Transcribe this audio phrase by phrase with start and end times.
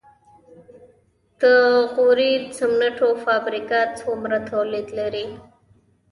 [1.41, 1.43] د
[1.93, 5.25] غوري سمنټو فابریکه څومره تولید لري؟